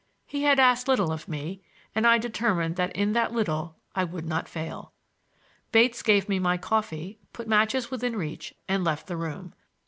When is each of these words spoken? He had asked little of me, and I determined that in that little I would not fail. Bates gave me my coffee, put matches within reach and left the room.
He 0.25 0.41
had 0.41 0.59
asked 0.59 0.87
little 0.87 1.11
of 1.11 1.27
me, 1.27 1.61
and 1.93 2.07
I 2.07 2.17
determined 2.17 2.75
that 2.75 2.91
in 2.95 3.13
that 3.13 3.33
little 3.33 3.75
I 3.93 4.03
would 4.03 4.25
not 4.25 4.49
fail. 4.49 4.93
Bates 5.71 6.01
gave 6.01 6.27
me 6.27 6.39
my 6.39 6.57
coffee, 6.57 7.19
put 7.33 7.47
matches 7.47 7.91
within 7.91 8.15
reach 8.15 8.55
and 8.67 8.83
left 8.83 9.05
the 9.05 9.15
room. 9.17 9.53